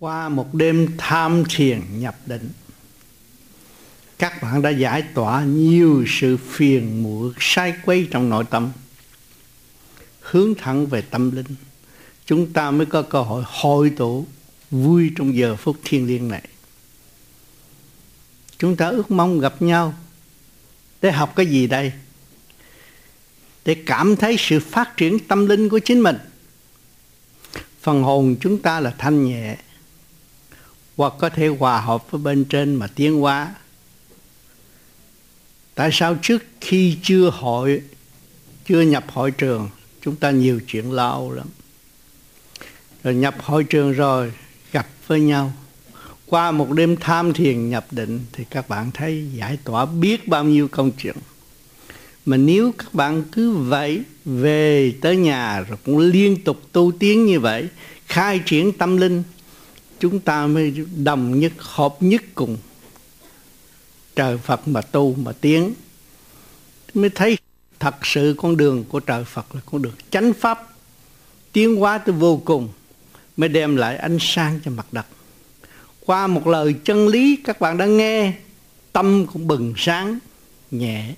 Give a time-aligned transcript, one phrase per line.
[0.00, 2.50] qua một đêm tham thiền nhập định,
[4.18, 8.70] các bạn đã giải tỏa nhiều sự phiền muộn, sai quấy trong nội tâm.
[10.20, 11.54] Hướng thẳng về tâm linh,
[12.26, 14.26] chúng ta mới có cơ hội hội tụ
[14.70, 16.48] vui trong giờ phút thiêng liêng này.
[18.58, 19.94] Chúng ta ước mong gặp nhau
[21.02, 21.92] để học cái gì đây?
[23.64, 26.16] Để cảm thấy sự phát triển tâm linh của chính mình.
[27.80, 29.56] Phần hồn chúng ta là thanh nhẹ
[30.98, 33.54] hoặc có thể hòa hợp với bên trên mà tiến hóa.
[35.74, 37.82] Tại sao trước khi chưa hội,
[38.68, 39.68] chưa nhập hội trường,
[40.02, 41.46] chúng ta nhiều chuyện lo lắm?
[43.04, 44.32] Rồi nhập hội trường rồi,
[44.72, 45.52] gặp với nhau.
[46.26, 50.44] Qua một đêm tham thiền nhập định thì các bạn thấy giải tỏa biết bao
[50.44, 51.16] nhiêu công chuyện.
[52.26, 57.26] Mà nếu các bạn cứ vậy về tới nhà rồi cũng liên tục tu tiến
[57.26, 57.68] như vậy,
[58.06, 59.22] khai triển tâm linh
[60.00, 62.56] chúng ta mới đồng nhất, hợp nhất cùng.
[64.16, 65.74] Trời Phật mà tu mà tiến,
[66.94, 67.38] mới thấy
[67.80, 70.68] thật sự con đường của trời Phật là con đường chánh pháp,
[71.52, 72.68] tiến hóa tới vô cùng,
[73.36, 75.06] mới đem lại ánh sáng cho mặt đất.
[76.06, 78.32] Qua một lời chân lý, các bạn đã nghe,
[78.92, 80.18] tâm cũng bừng sáng,
[80.70, 81.14] nhẹ.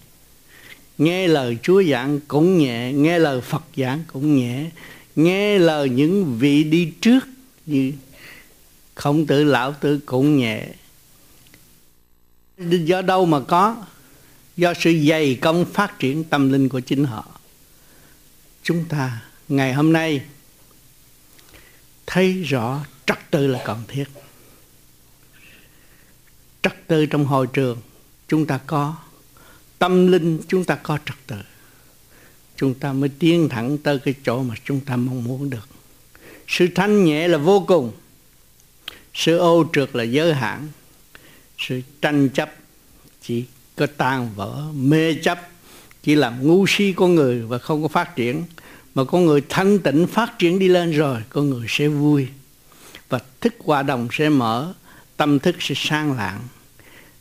[0.98, 4.70] Nghe lời Chúa giảng cũng nhẹ, nghe lời Phật giảng cũng nhẹ.
[5.16, 7.20] Nghe lời những vị đi trước,
[7.66, 7.92] như
[9.00, 10.66] không tự lão tử cũng nhẹ.
[12.58, 13.76] Do đâu mà có?
[14.56, 17.40] Do sự dày công phát triển tâm linh của chính họ.
[18.62, 20.22] Chúng ta ngày hôm nay
[22.06, 24.04] thấy rõ trật tự là cần thiết.
[26.62, 27.78] Trật tự trong hội trường,
[28.28, 28.96] chúng ta có.
[29.78, 31.36] Tâm linh, chúng ta có trật tự
[32.56, 35.68] chúng ta mới tiến thẳng tới cái chỗ mà chúng ta mong muốn được.
[36.48, 37.92] Sự thanh nhẹ là vô cùng
[39.20, 40.68] sự ô trượt là giới hạn.
[41.58, 42.54] Sự tranh chấp
[43.22, 43.44] chỉ
[43.76, 45.38] có tan vỡ, mê chấp
[46.02, 48.42] chỉ làm ngu si con người và không có phát triển.
[48.94, 52.28] Mà con người thanh tịnh phát triển đi lên rồi, con người sẽ vui.
[53.08, 54.74] Và thức hòa đồng sẽ mở,
[55.16, 56.40] tâm thức sẽ sang lạng.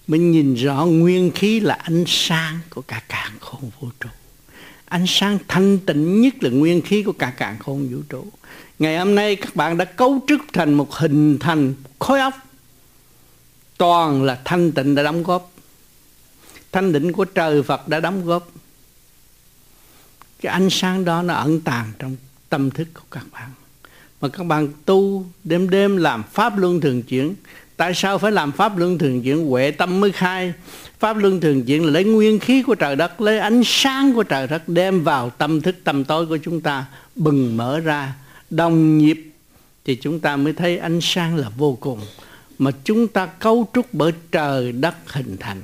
[0.08, 4.10] Mình nhìn rõ nguyên khí là ánh sáng của cả càng khôn vũ trụ.
[4.86, 8.26] Ánh sáng thanh tịnh nhất là nguyên khí của cả càng khôn vũ trụ
[8.80, 12.34] ngày hôm nay các bạn đã cấu trúc thành một hình thành khối óc.
[13.78, 15.52] Toàn là thanh tịnh đã đóng góp.
[16.72, 18.52] Thanh định của trời Phật đã đóng góp.
[20.42, 22.16] Cái ánh sáng đó nó ẩn tàng trong
[22.50, 23.50] tâm thức của các bạn.
[24.22, 27.36] Mà các bạn tu đêm đêm làm pháp luân thường chuyển.
[27.78, 29.48] Tại sao phải làm pháp luân thường chuyển?
[29.48, 30.54] Huệ tâm mới khai.
[31.00, 34.24] Pháp luân thường chuyển là lấy nguyên khí của trời đất, lấy ánh sáng của
[34.24, 36.86] trời đất đem vào tâm thức, tâm tối của chúng ta,
[37.16, 38.14] bừng mở ra
[38.50, 39.32] đồng nhịp
[39.86, 42.00] thì chúng ta mới thấy ánh sáng là vô cùng.
[42.58, 45.62] Mà chúng ta cấu trúc bởi trời đất hình thành.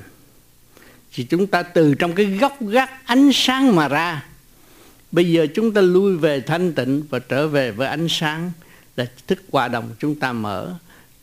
[1.12, 4.26] Thì chúng ta từ trong cái góc gác ánh sáng mà ra,
[5.12, 8.52] bây giờ chúng ta lui về thanh tịnh và trở về với ánh sáng
[8.96, 10.74] là thức hòa đồng chúng ta mở.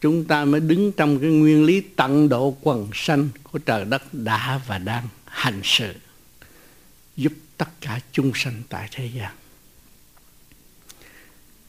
[0.02, 4.14] Chúng ta mới đứng trong cái nguyên lý tận độ quần sanh của trời đất
[4.14, 5.94] đã và đang hành sự,
[7.18, 9.32] giúp tất cả chúng sanh tại thế gian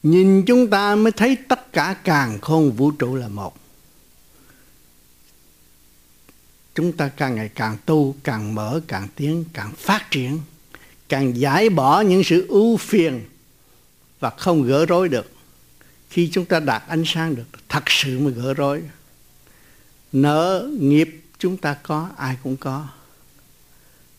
[0.05, 3.57] nhìn chúng ta mới thấy tất cả càng khôn vũ trụ là một.
[6.75, 10.39] Chúng ta càng ngày càng tu, càng mở, càng tiến, càng phát triển,
[11.09, 13.21] càng giải bỏ những sự ưu phiền
[14.19, 15.31] và không gỡ rối được.
[16.09, 18.83] Khi chúng ta đạt ánh sáng được, thật sự mới gỡ rối.
[20.11, 22.87] Nợ nghiệp chúng ta có, ai cũng có.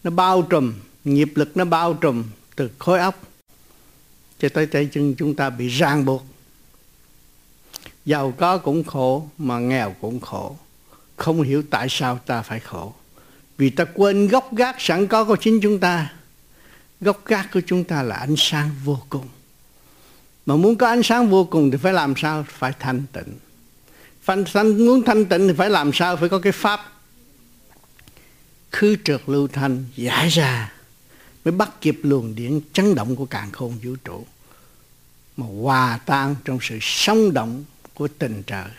[0.05, 0.75] Nó bao trùm,
[1.05, 2.25] nghiệp lực nó bao trùm
[2.57, 3.23] từ khối óc
[4.39, 6.25] cho tới tay chân chúng ta bị ràng buộc.
[8.05, 10.57] Giàu có cũng khổ mà nghèo cũng khổ.
[11.17, 12.95] Không hiểu tại sao ta phải khổ.
[13.59, 16.13] Vì ta quên gốc gác sẵn có của chính chúng ta.
[17.01, 19.29] Gốc gác của chúng ta là ánh sáng vô cùng.
[20.47, 22.45] Mà muốn có ánh sáng vô cùng thì phải làm sao?
[22.49, 23.39] Phải thanh tịnh.
[24.23, 26.17] Phải thanh, muốn thanh tịnh thì phải làm sao?
[26.17, 26.93] Phải có cái pháp.
[28.73, 30.73] Khứ trượt lưu thanh giải ra
[31.47, 34.27] mới bắt kịp luồng điện chấn động của càng khôn vũ trụ,
[35.37, 37.65] mà hòa tan trong sự sống động
[37.95, 38.71] của tình trời.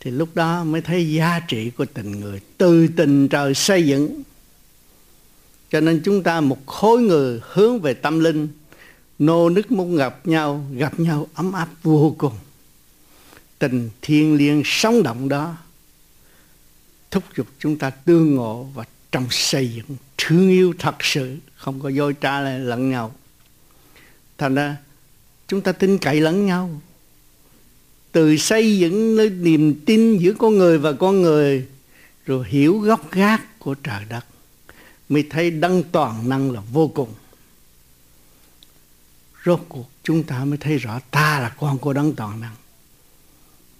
[0.00, 4.22] Thì lúc đó mới thấy giá trị của tình người, từ tình trời xây dựng.
[5.70, 8.48] Cho nên chúng ta một khối người hướng về tâm linh,
[9.18, 12.34] nô nức muốn gặp nhau gặp nhau ấm áp vô cùng.
[13.58, 15.56] Tình thiên liêng sống động đó,
[17.10, 21.80] thúc giục chúng ta tương ngộ và trong xây dựng, thương yêu thật sự, không
[21.80, 23.14] có dối trá lẫn nhau.
[24.38, 24.76] Thành ra,
[25.48, 26.80] chúng ta tin cậy lẫn nhau.
[28.12, 31.66] Từ xây dựng nơi niềm tin giữa con người và con người,
[32.26, 34.24] rồi hiểu góc gác của trời đất,
[35.08, 37.14] mới thấy đấng toàn năng là vô cùng.
[39.44, 42.54] Rốt cuộc, chúng ta mới thấy rõ ta là con của đấng toàn năng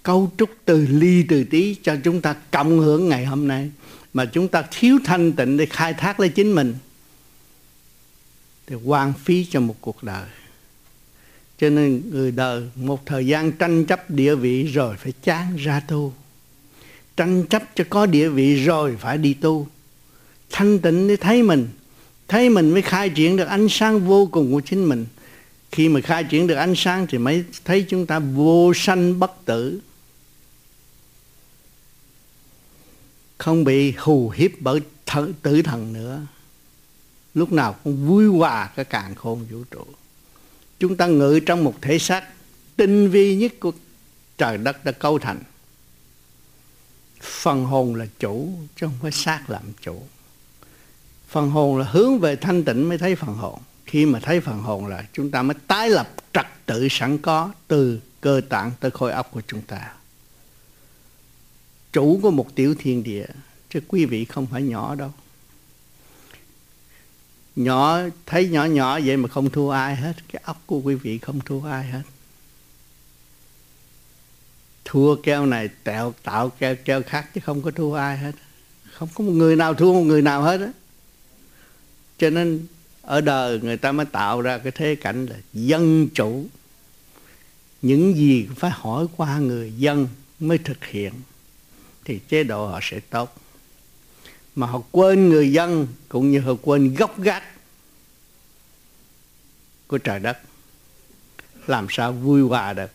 [0.03, 3.71] cấu trúc từ ly từ tí cho chúng ta cộng hưởng ngày hôm nay.
[4.13, 6.75] Mà chúng ta thiếu thanh tịnh để khai thác lấy chính mình
[8.67, 10.27] thì hoang phí cho một cuộc đời.
[11.57, 15.79] Cho nên người đời, một thời gian tranh chấp địa vị rồi phải chán ra
[15.79, 16.13] tu.
[17.17, 19.67] Tranh chấp cho có địa vị rồi phải đi tu.
[20.49, 21.67] Thanh tịnh để thấy mình
[22.27, 25.05] thấy mình mới khai triển được ánh sáng vô cùng của chính mình.
[25.71, 29.45] Khi mà khai triển được ánh sáng thì mới thấy chúng ta vô sanh bất
[29.45, 29.79] tử.
[33.43, 36.21] Không bị hù hiếp bởi th- tử thần nữa.
[37.33, 39.85] Lúc nào cũng vui hòa cái càng khôn vũ trụ.
[40.79, 42.23] Chúng ta ngự trong một thể xác
[42.75, 43.71] tinh vi nhất của
[44.37, 45.39] trời đất đã cấu thành.
[47.21, 50.03] Phần hồn là chủ, chứ không phải xác làm chủ.
[51.29, 53.59] Phần hồn là hướng về thanh tịnh mới thấy phần hồn.
[53.85, 57.51] Khi mà thấy phần hồn là chúng ta mới tái lập trật tự sẵn có
[57.67, 59.93] từ cơ tạng tới khối óc của chúng ta
[61.93, 63.25] chủ của một tiểu thiên địa.
[63.69, 65.11] Chứ quý vị không phải nhỏ đâu.
[67.55, 70.13] Nhỏ, thấy nhỏ nhỏ vậy mà không thua ai hết.
[70.31, 72.01] Cái óc của quý vị không thua ai hết.
[74.85, 78.35] Thua keo này tạo tạo keo keo khác chứ không có thua ai hết.
[78.93, 80.71] Không có một người nào thua một người nào hết á.
[82.17, 82.67] Cho nên
[83.01, 86.45] ở đời người ta mới tạo ra cái thế cảnh là dân chủ.
[87.81, 90.07] Những gì phải hỏi qua người dân
[90.39, 91.13] mới thực hiện
[92.05, 93.35] thì chế độ họ sẽ tốt.
[94.55, 97.43] Mà họ quên người dân cũng như họ quên gốc gác
[99.87, 100.37] của trời đất.
[101.67, 102.91] Làm sao vui hòa được?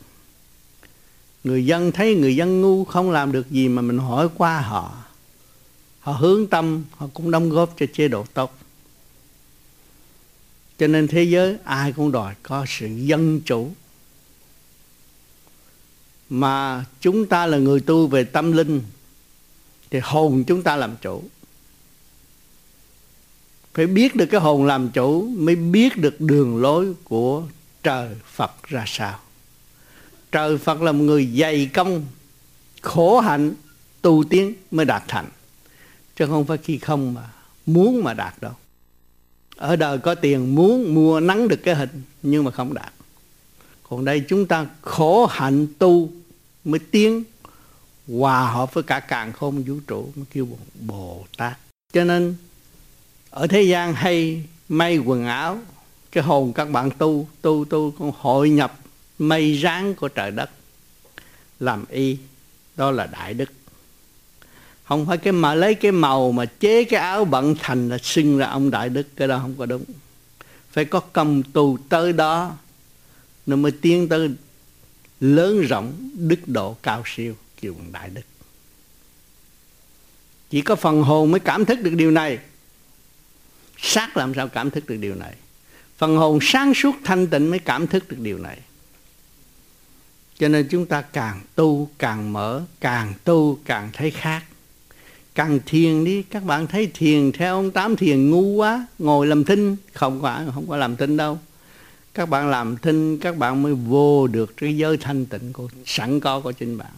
[1.44, 5.04] Người dân thấy người dân ngu không làm được gì mà mình hỏi qua họ.
[6.00, 8.58] Họ hướng tâm, họ cũng đóng góp cho chế độ tốt.
[10.78, 13.72] Cho nên thế giới ai cũng đòi có sự dân chủ.
[16.30, 18.82] Mà chúng ta là người tu về tâm linh
[19.90, 21.22] thì hồn chúng ta làm chủ.
[23.74, 27.42] Phải biết được cái hồn làm chủ mới biết được đường lối của
[27.82, 29.18] trời Phật ra sao.
[30.32, 32.04] Trời Phật là một người dày công,
[32.82, 33.54] khổ hạnh,
[34.02, 35.26] tu tiến mới đạt thành.
[36.16, 37.30] Chứ không phải khi không mà
[37.66, 38.52] muốn mà đạt đâu.
[39.56, 42.92] Ở đời có tiền muốn mua nắng được cái hình, nhưng mà không đạt.
[43.88, 46.10] Còn đây chúng ta khổ hạnh tu
[46.64, 47.24] mới tiến
[48.08, 50.48] hòa hợp với cả càng không vũ trụ mới kêu
[50.80, 51.58] bồ tát
[51.92, 52.34] cho nên,
[53.30, 55.58] ở thế gian hay may quần áo,
[56.12, 58.78] cái hồn các bạn tu tu tu con hội nhập
[59.18, 60.50] mây ráng của trời đất,
[61.60, 62.16] làm y,
[62.76, 63.50] đó là đại đức.
[64.84, 68.38] Không phải cái mà lấy cái màu mà chế cái áo bận thành là xưng
[68.38, 69.84] ra ông đại đức, cái đó không có đúng.
[70.70, 72.56] Phải có công tu tới đó,
[73.46, 74.30] nó mới tiến tới
[75.20, 78.22] lớn rộng, đức độ cao siêu kêu bằng đại đức.
[80.50, 82.38] Chỉ có phần hồn mới cảm thức được điều này.
[83.78, 85.34] Xác làm sao cảm thức được điều này?
[85.98, 88.58] Phần hồn sáng suốt thanh tịnh mới cảm thức được điều này.
[90.38, 94.44] Cho nên chúng ta càng tu, càng mở, càng tu, càng thấy khác.
[95.34, 99.44] Càng thiền đi, các bạn thấy thiền theo ông tám thiền ngu quá, ngồi làm
[99.44, 99.76] thinh.
[99.92, 101.38] Không có không có làm thinh đâu.
[102.14, 106.20] Các bạn làm thinh, các bạn mới vô được cái giới thanh tịnh của sẵn
[106.20, 106.90] có của chính bạn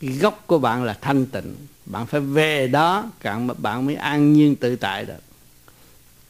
[0.00, 1.54] cái gốc của bạn là thanh tịnh.
[1.86, 5.20] Bạn phải về đó bạn bạn mới an nhiên tự tại được.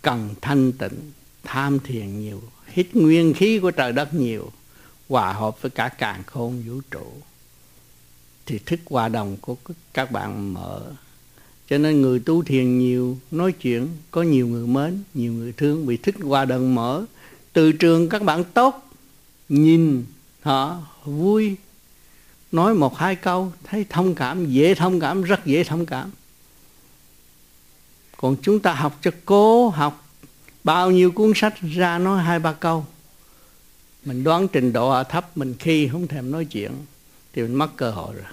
[0.02, 1.12] Cần thanh tịnh,
[1.44, 4.50] tham thiền nhiều, hít nguyên khí của trời đất nhiều,
[5.08, 7.06] hòa hợp với cả càng khôn vũ trụ.
[8.46, 9.56] Thì thức hòa đồng của
[9.94, 10.82] các bạn mở.
[11.68, 15.86] Cho nên người tu thiền nhiều, nói chuyện, có nhiều người mến, nhiều người thương.
[15.86, 17.04] Bị thức hòa đồng mở,
[17.52, 18.90] từ trường các bạn tốt,
[19.48, 20.04] nhìn
[20.42, 21.56] họ vui
[22.52, 26.10] nói một hai câu, thấy thông cảm, dễ thông cảm, rất dễ thông cảm.
[28.16, 30.08] Còn chúng ta học cho cố học
[30.64, 32.86] bao nhiêu cuốn sách ra nói hai ba câu.
[34.04, 36.72] Mình đoán trình độ ở thấp, mình khi không thèm nói chuyện,
[37.32, 38.24] thì mình mất cơ hội rồi.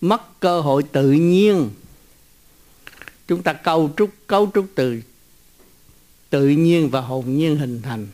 [0.00, 1.70] Mất cơ hội tự nhiên.
[3.28, 5.00] Chúng ta cấu trúc cấu trúc từ
[6.30, 8.06] tự nhiên và hồn nhiên hình thành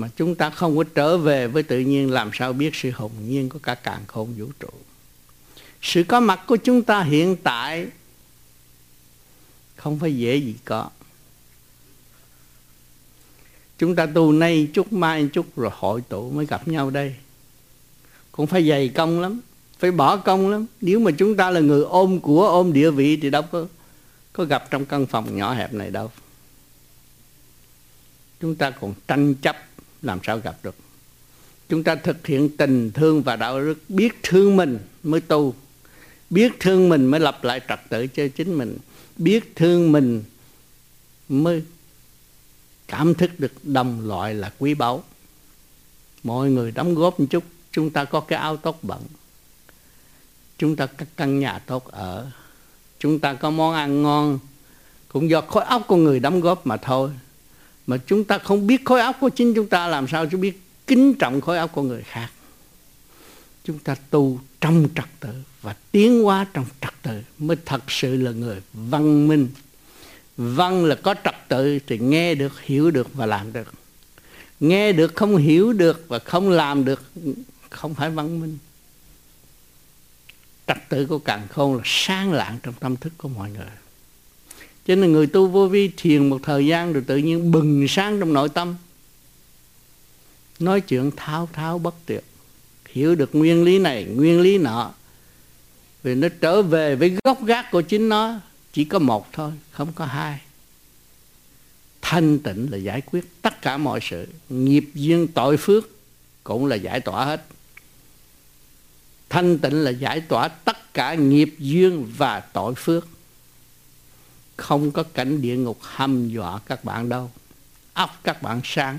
[0.00, 3.10] mà chúng ta không có trở về với tự nhiên, làm sao biết sự hồn
[3.28, 4.68] nhiên của cả càng khôn vũ trụ?
[5.82, 7.86] Sự có mặt của chúng ta hiện tại
[9.76, 10.90] không phải dễ gì có.
[13.78, 17.14] Chúng ta tu nay chút mai chút rồi hội tụ mới gặp nhau đây.
[18.32, 19.40] Cũng phải dày công lắm,
[19.78, 20.66] phải bỏ công lắm.
[20.80, 23.66] Nếu mà chúng ta là người ôm của, ôm địa vị thì đâu có
[24.32, 26.10] có gặp trong căn phòng nhỏ hẹp này đâu.
[28.40, 29.56] Chúng ta còn tranh chấp
[30.02, 30.74] làm sao gặp được?
[31.68, 35.54] Chúng ta thực hiện tình thương và đạo đức, biết thương mình mới tu,
[36.30, 38.78] biết thương mình mới lập lại trật tự cho chính mình,
[39.16, 40.24] biết thương mình
[41.28, 41.64] mới
[42.88, 45.04] cảm thức được đồng loại là quý báu.
[46.22, 49.02] Mọi người đóng góp một chút, chúng ta có cái áo tốt bận.
[50.58, 52.30] Chúng ta có căn nhà tốt ở.
[52.98, 54.38] Chúng ta có món ăn ngon,
[55.08, 57.10] cũng do khối óc con người đóng góp mà thôi
[57.86, 60.60] mà chúng ta không biết khối óc của chính chúng ta làm sao chúng biết
[60.86, 62.30] kính trọng khối óc của người khác.
[63.64, 65.28] Chúng ta tu trong trật tự
[65.62, 69.48] và tiến hóa trong trật tự mới thật sự là người văn minh.
[70.36, 73.72] Văn là có trật tự thì nghe được, hiểu được và làm được.
[74.60, 77.02] Nghe được, không hiểu được và không làm được,
[77.70, 78.58] không phải văn minh.
[80.66, 83.64] Trật tự của càng khôn là sáng lạng trong tâm thức của mọi người
[84.90, 88.20] cho nên người tu vô vi thiền một thời gian rồi tự nhiên bừng sáng
[88.20, 88.76] trong nội tâm.
[90.58, 92.24] Nói chuyện tháo tháo bất tuyệt.
[92.88, 94.92] Hiểu được nguyên lý này, nguyên lý nọ,
[96.02, 98.40] vì nó trở về với gốc gác của chính nó,
[98.72, 100.40] chỉ có một thôi, không có hai.
[102.02, 104.26] Thanh tịnh là giải quyết tất cả mọi sự.
[104.48, 105.88] Nghiệp duyên tội phước
[106.44, 107.44] cũng là giải tỏa hết.
[109.28, 113.08] Thanh tịnh là giải tỏa tất cả nghiệp duyên và tội phước
[114.60, 117.30] không có cảnh địa ngục hăm dọa các bạn đâu.
[117.92, 118.98] Óc các bạn sáng,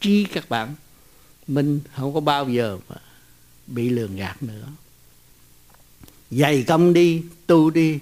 [0.00, 0.74] trí các bạn.
[1.46, 2.96] Minh không có bao giờ mà
[3.66, 4.66] bị lường gạt nữa.
[6.30, 7.98] Dày công đi, tu đi.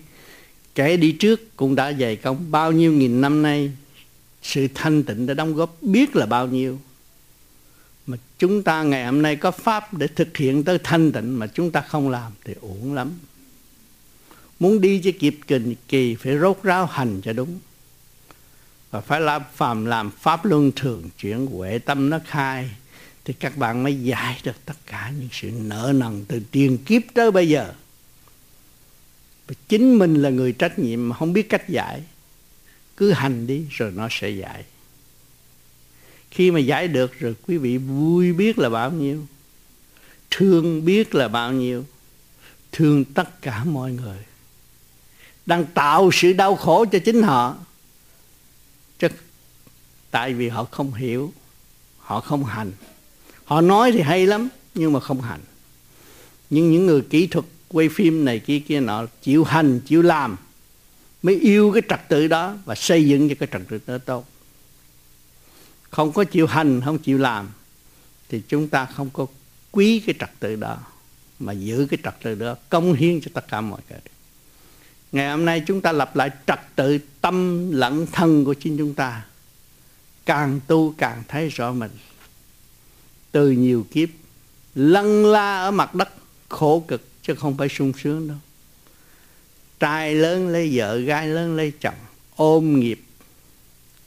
[0.74, 2.50] Kẻ đi trước cũng đã dày công.
[2.50, 3.72] Bao nhiêu nghìn năm nay,
[4.42, 6.80] sự thanh tịnh đã đóng góp biết là bao nhiêu.
[8.06, 11.46] Mà chúng ta ngày hôm nay có pháp để thực hiện tới thanh tịnh mà
[11.46, 13.12] chúng ta không làm thì uổng lắm
[14.62, 17.58] muốn đi cho kịp kỳ kỳ phải rốt ráo hành cho đúng.
[18.90, 22.70] Và phải làm phàm làm pháp luân thường chuyển huệ tâm nó khai,
[23.24, 27.02] thì các bạn mới giải được tất cả những sự nợ nần từ tiền kiếp
[27.14, 27.72] tới bây giờ.
[29.46, 32.02] Và chính mình là người trách nhiệm mà không biết cách giải.
[32.96, 34.64] Cứ hành đi rồi nó sẽ giải.
[36.30, 39.26] Khi mà giải được rồi, quý vị vui biết là bao nhiêu,
[40.30, 41.84] thương biết là bao nhiêu,
[42.72, 44.18] thương tất cả mọi người
[45.46, 47.56] đang tạo sự đau khổ cho chính họ.
[48.98, 49.08] Chứ
[50.10, 51.32] tại vì họ không hiểu,
[51.98, 52.72] họ không hành.
[53.44, 55.40] Họ nói thì hay lắm, nhưng mà không hành.
[56.50, 60.36] Nhưng những người kỹ thuật quay phim này kia kia nọ chịu hành, chịu làm,
[61.22, 64.26] mới yêu cái trật tự đó và xây dựng cho cái trật tự đó tốt.
[65.90, 67.50] Không có chịu hành, không chịu làm,
[68.28, 69.26] thì chúng ta không có
[69.70, 70.78] quý cái trật tự đó,
[71.38, 73.98] mà giữ cái trật tự đó công hiến cho tất cả mọi người
[75.12, 78.94] ngày hôm nay chúng ta lập lại trật tự tâm lẫn thân của chính chúng
[78.94, 79.24] ta.
[80.26, 81.90] Càng tu càng thấy rõ mình.
[83.32, 84.08] Từ nhiều kiếp
[84.74, 86.08] lăn la ở mặt đất,
[86.48, 88.36] khổ cực, chứ không phải sung sướng đâu.
[89.80, 91.94] Trai lớn lấy vợ, gái lớn lấy chồng,
[92.36, 93.00] ôm nghiệp,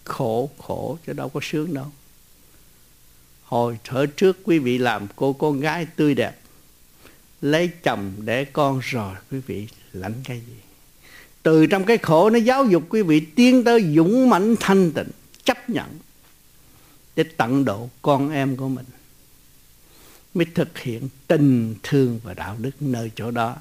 [0.04, 1.92] khổ khổ, chứ đâu có sướng đâu.
[3.44, 6.40] Hồi thở trước, quý vị làm cô con gái tươi đẹp,
[7.42, 10.65] lấy chồng để con rồi, quý vị lãnh cái gì?
[11.46, 15.10] Từ trong cái khổ nó giáo dục quý vị tiến tới dũng mãnh thanh tịnh,
[15.44, 15.88] chấp nhận
[17.16, 18.86] để tận độ con em của mình,
[20.34, 23.56] mới thực hiện tình thương và đạo đức nơi chỗ đó.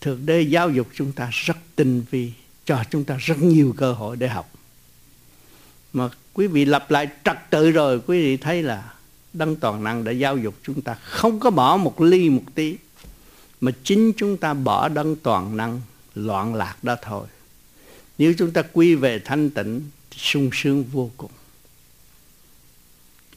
[0.00, 2.32] Thượng đế giáo dục chúng ta rất tinh vi,
[2.64, 4.50] cho chúng ta rất nhiều cơ hội để học.
[5.92, 8.92] Mà quý vị lập lại trật tự rồi, quý vị thấy là
[9.32, 12.76] đấng toàn năng đã giáo dục chúng ta không có bỏ một ly một tí,
[13.60, 15.80] mà chính chúng ta bỏ đấng toàn năng
[16.26, 17.26] loạn lạc đó thôi.
[18.18, 21.30] Nếu chúng ta quy về thanh tịnh thì sung sướng vô cùng.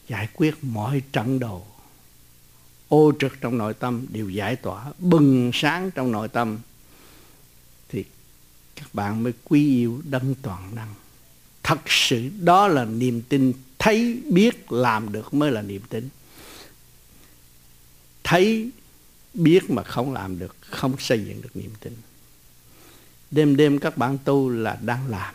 [0.08, 1.66] Giải quyết mọi trận đồ
[2.88, 6.58] ô trực trong nội tâm đều giải tỏa, bừng sáng trong nội tâm
[7.88, 8.04] thì
[8.76, 10.94] các bạn mới quý yêu đấng toàn năng.
[11.62, 16.08] Thật sự đó là niềm tin thấy biết làm được mới là niềm tin.
[18.24, 18.70] Thấy
[19.34, 21.92] biết mà không làm được, không xây dựng được niềm tin
[23.32, 25.34] đêm đêm các bạn tu là đang làm.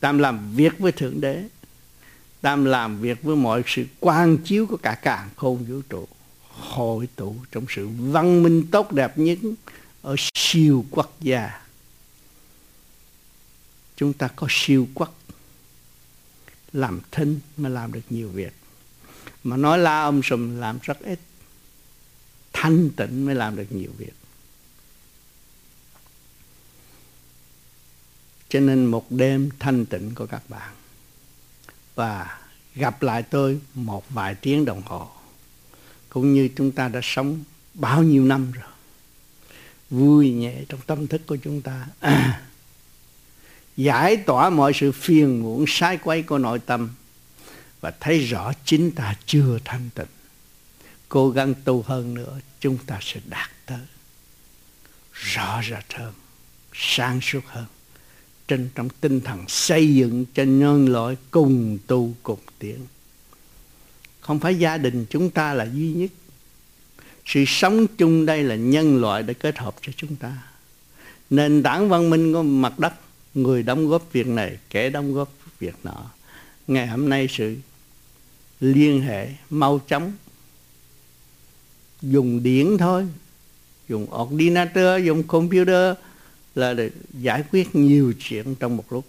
[0.00, 1.44] Đang làm việc với thượng đế.
[2.42, 6.08] Đang làm việc với mọi sự quan chiếu của cả càng khôn vũ trụ.
[6.48, 9.38] Hội tụ trong sự văn minh tốt đẹp nhất
[10.02, 11.60] ở siêu quốc gia.
[13.96, 15.18] Chúng ta có siêu quốc.
[16.72, 18.52] Làm thinh mà làm được nhiều việc.
[19.44, 21.18] Mà nói la ông sùm làm rất ít.
[22.52, 24.12] Thanh tịnh mới làm được nhiều việc.
[28.54, 30.74] Cho nên một đêm thanh tịnh của các bạn.
[31.94, 32.38] Và
[32.74, 35.08] gặp lại tôi một vài tiếng đồng hồ.
[36.08, 37.44] Cũng như chúng ta đã sống
[37.74, 38.70] bao nhiêu năm rồi.
[39.90, 41.86] Vui nhẹ trong tâm thức của chúng ta.
[42.00, 42.42] À,
[43.76, 46.90] giải tỏa mọi sự phiền muộn sai quay của nội tâm.
[47.80, 50.06] Và thấy rõ chính ta chưa thanh tịnh.
[51.08, 53.86] Cố gắng tu hơn nữa chúng ta sẽ đạt tới.
[55.12, 56.12] Rõ rệt hơn
[56.72, 57.66] sáng suốt hơn
[58.48, 62.78] trên trong tinh thần xây dựng cho nhân loại cùng tu cùng tiến.
[64.20, 66.10] Không phải gia đình chúng ta là duy nhất.
[67.26, 70.32] Sự sống chung đây là nhân loại để kết hợp cho chúng ta.
[71.30, 72.94] Nền tảng văn minh của mặt đất,
[73.34, 76.10] người đóng góp việc này, kẻ đóng góp việc nọ.
[76.66, 77.56] Ngày hôm nay sự
[78.60, 80.12] liên hệ, mau chóng.
[82.02, 83.06] Dùng điện thôi,
[83.88, 85.96] dùng ordinator dùng computer
[86.54, 89.04] là để giải quyết nhiều chuyện trong một lúc,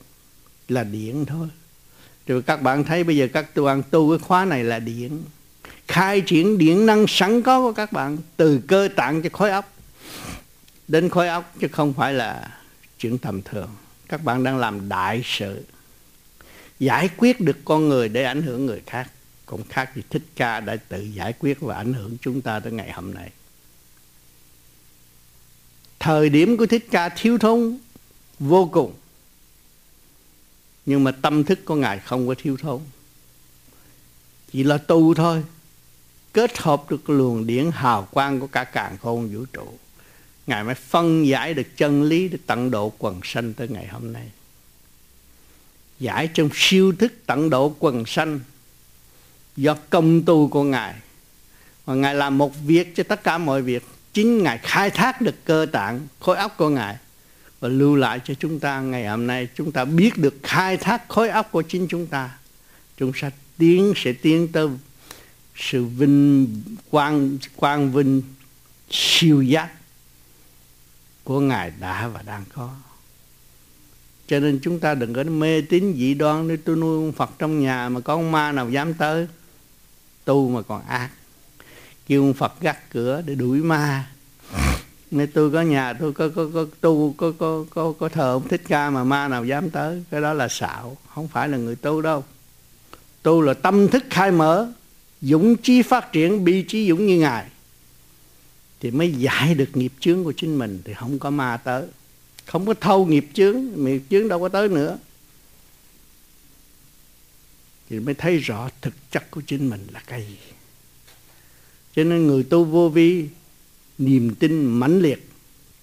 [0.70, 1.48] là điện thôi.
[2.28, 5.24] Rồi các bạn thấy bây giờ các bạn tu cái khóa này là điện
[5.88, 9.74] khai triển điện năng sẵn có của các bạn từ cơ tạng cho khối óc,
[10.88, 12.58] đến khối óc chứ không phải là
[13.00, 13.70] chuyện tầm thường.
[14.10, 15.64] Các bạn đang làm đại sự,
[16.80, 19.12] giải quyết được con người để ảnh hưởng người khác,
[19.46, 22.72] cũng khác gì thích ca đã tự giải quyết và ảnh hưởng chúng ta tới
[22.72, 23.30] ngày hôm nay
[26.06, 27.78] thời điểm của thích ca thiếu thốn
[28.40, 28.94] vô cùng.
[30.86, 32.82] Nhưng mà tâm thức của ngài không có thiếu thốn.
[34.52, 35.44] Chỉ là tu thôi.
[36.34, 39.78] Kết hợp được luồng điển hào quang của cả càng khôn vũ trụ.
[40.48, 44.14] Ngài mới phân giải được chân lý để tận độ quần sanh tới ngày hôm
[44.14, 44.30] nay.
[46.00, 48.40] Giải trong siêu thức tận độ quần sanh
[49.56, 50.96] do công tu của ngài.
[51.86, 53.84] Và ngài làm một việc cho tất cả mọi việc
[54.16, 56.98] chính ngài khai thác được cơ tạng, khối óc của ngài,
[57.60, 59.48] và lưu lại cho chúng ta ngày hôm nay.
[59.56, 62.38] Chúng ta biết được khai thác khối óc của chính chúng ta.
[62.98, 64.68] Chúng ta tiến, sẽ tiến tới
[65.56, 66.48] sự vinh
[66.90, 68.22] quang quang vinh
[68.90, 69.70] siêu giác
[71.24, 72.70] của ngài đã và đang có.
[74.28, 77.32] Cho nên chúng ta đừng có mê tín dị đoan, nếu tôi nuôi ông Phật
[77.40, 79.28] trong nhà mà có ông ma nào dám tới,
[80.26, 81.10] tu mà còn ác
[82.08, 84.12] kêu ông Phật gắt cửa để đuổi ma.
[85.12, 88.48] Nên tôi có nhà, tôi có có có tu, có có có có thờ ông
[88.48, 91.76] thích ca mà ma nào dám tới, cái đó là xạo, không phải là người
[91.76, 92.24] tu đâu.
[93.22, 94.72] Tu là tâm thức khai mở,
[95.22, 97.46] dũng chí phát triển, bi trí dũng như ngài.
[98.80, 101.84] Thì mới giải được nghiệp chướng của chính mình, thì không có ma tới.
[102.46, 104.98] Không có thâu nghiệp chướng nghiệp chướng đâu có tới nữa.
[107.90, 110.38] Thì mới thấy rõ thực chất của chính mình là cái gì
[111.96, 113.26] cho nên người tu vô vi,
[113.98, 115.30] niềm tin mãnh liệt.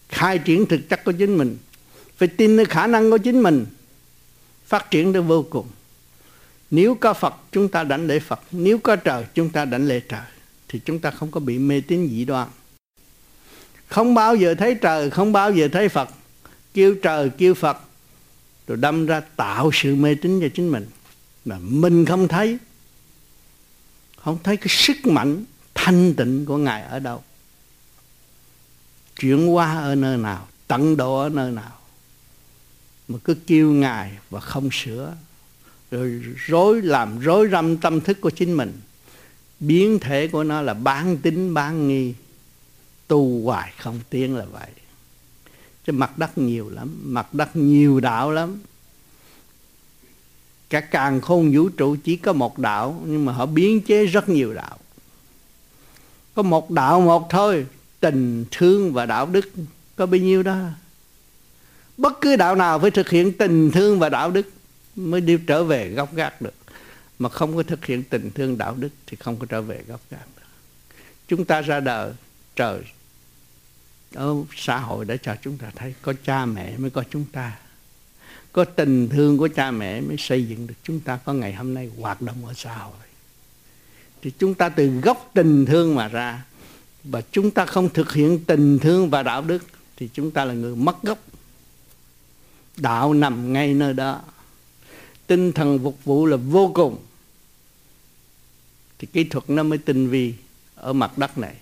[0.08, 1.58] Khai triển thực chất của chính mình.
[2.16, 3.66] Phải tin nơi khả năng của chính mình.
[4.66, 5.66] Phát triển đến vô cùng.
[6.70, 8.40] Nếu có Phật, chúng ta đảnh lễ Phật.
[8.52, 10.20] Nếu có trời, chúng ta đảnh lễ trời.
[10.68, 12.48] Thì chúng ta không có bị mê tín dị đoan.
[13.86, 16.08] Không bao giờ thấy trời, không bao giờ thấy Phật.
[16.74, 17.78] Kêu trời, kêu Phật.
[18.66, 20.86] Rồi đâm ra tạo sự mê tín cho chính mình.
[21.44, 22.58] Mà mình không thấy.
[24.16, 25.44] Không thấy cái sức mạnh
[25.84, 27.22] thanh tịnh của ngài ở đâu?
[29.20, 30.48] Chuyển hóa ở nơi nào?
[30.66, 31.78] Tận độ ở nơi nào?
[33.08, 35.14] Mà cứ kêu ngài và không sửa.
[35.90, 38.80] Rồi rối làm, rối rắm tâm thức của chính mình.
[39.60, 42.14] Biến thể của nó là bán tính bán nghi.
[43.08, 44.70] Tu hoài không tiến là vậy.
[45.86, 48.60] Chứ mặt đất nhiều lắm, mặt đất nhiều đạo lắm.
[50.70, 54.28] Cả càng khôn vũ trụ chỉ có một đạo, nhưng mà họ biến chế rất
[54.28, 54.78] nhiều đạo
[56.34, 57.66] có một đạo một thôi,
[58.00, 59.50] tình, thương và đạo đức.
[59.96, 60.58] Có bao nhiêu đó?
[61.96, 64.48] Bất cứ đạo nào phải thực hiện tình, thương và đạo đức
[64.96, 66.54] mới đi trở về gốc gác được.
[67.18, 70.00] Mà không có thực hiện tình, thương, đạo đức thì không có trở về gốc
[70.10, 70.46] gác được.
[71.28, 72.12] Chúng ta ra đời,
[72.56, 72.82] trời,
[74.14, 77.58] ở xã hội đã cho chúng ta thấy có cha mẹ mới có chúng ta.
[78.52, 80.74] Có tình, thương của cha mẹ mới xây dựng được.
[80.82, 82.94] Chúng ta có ngày hôm nay hoạt động ở xã hội
[84.22, 86.44] thì chúng ta từ gốc tình thương mà ra.
[87.04, 89.64] Và chúng ta không thực hiện tình thương và đạo đức,
[89.96, 91.18] thì chúng ta là người mất gốc.
[92.76, 94.22] Đạo nằm ngay nơi đó.
[95.26, 96.98] Tinh thần phục vụ là vô cùng.
[98.98, 100.34] Thì kỹ thuật nó mới tinh vi
[100.74, 101.54] ở mặt đất này.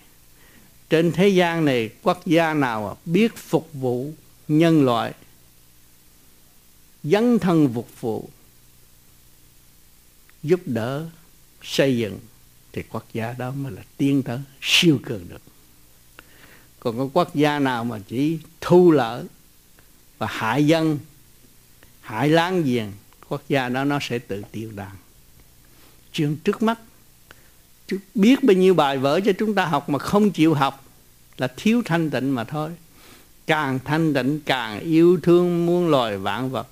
[0.90, 4.12] Trên thế gian này, quốc gia nào biết phục vụ
[4.48, 5.14] nhân loại,
[7.02, 8.28] dấn thân phục vụ,
[10.42, 11.06] giúp đỡ,
[11.62, 12.18] xây dựng
[12.72, 15.42] thì quốc gia đó mới là tiến tới siêu cường được.
[16.80, 19.24] Còn có quốc gia nào mà chỉ thu lỡ
[20.18, 20.98] và hại dân,
[22.00, 22.92] hại láng giềng,
[23.28, 24.96] quốc gia đó nó sẽ tự tiêu đàn.
[26.12, 26.78] Chuyện trước mắt
[28.14, 30.84] biết bao nhiêu bài vở cho chúng ta học mà không chịu học
[31.36, 32.70] là thiếu thanh tịnh mà thôi.
[33.46, 36.68] Càng thanh tịnh, càng yêu thương muôn loài vạn vật.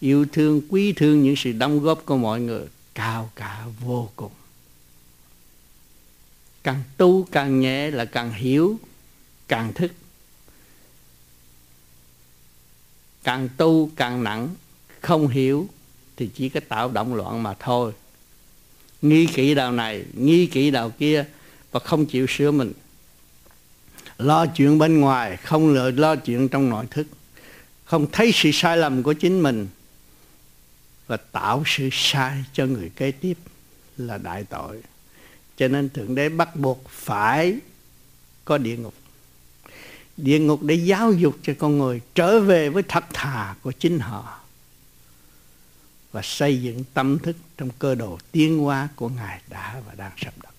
[0.00, 4.32] Yêu thương quý thương những sự đóng góp của mọi người, cao cả vô cùng
[6.62, 8.78] càng tu càng nhẹ là càng hiểu,
[9.48, 9.92] càng thức.
[13.24, 14.48] Càng tu càng nặng,
[15.00, 15.68] không hiểu
[16.16, 17.92] thì chỉ có tạo động loạn mà thôi.
[19.02, 21.24] Nghi kỹ đạo này, nghi kỹ đạo kia
[21.70, 22.72] và không chịu sửa mình.
[24.18, 27.06] Lo chuyện bên ngoài, không lợi lo chuyện trong nội thức.
[27.84, 29.68] Không thấy sự sai lầm của chính mình
[31.06, 33.34] và tạo sự sai cho người kế tiếp
[33.96, 34.82] là đại tội
[35.60, 37.56] cho nên thượng đế bắt buộc phải
[38.44, 38.94] có địa ngục.
[40.16, 43.98] Địa ngục để giáo dục cho con người trở về với thật thà của chính
[43.98, 44.40] họ
[46.12, 50.12] và xây dựng tâm thức trong cơ đồ tiến hóa của ngài đã và đang
[50.16, 50.54] sắp đặt.